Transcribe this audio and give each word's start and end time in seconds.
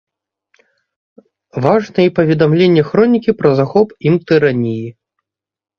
Важна 1.67 1.99
і 2.07 2.15
паведамленне 2.21 2.81
хронікі 2.91 3.31
пра 3.43 3.49
захоп 3.61 3.87
ім 4.11 4.15
тыраніі. 4.29 4.89